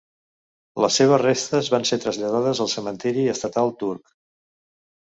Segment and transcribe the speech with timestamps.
[0.85, 4.21] Les seves restes van ser traslladades al Cementiri estatal turc.